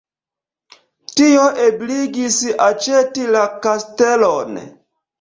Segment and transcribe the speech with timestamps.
[1.19, 2.39] Tio ebligis
[2.71, 4.63] aĉeti la kastelon.